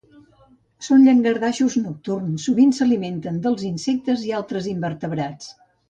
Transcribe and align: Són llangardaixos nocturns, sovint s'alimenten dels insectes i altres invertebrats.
Són 0.87 1.03
llangardaixos 1.07 1.75
nocturns, 1.83 2.47
sovint 2.49 2.75
s'alimenten 2.81 3.41
dels 3.47 3.69
insectes 3.71 4.29
i 4.31 4.37
altres 4.43 4.75
invertebrats. 4.77 5.59